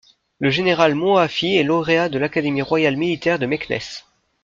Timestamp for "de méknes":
3.37-3.77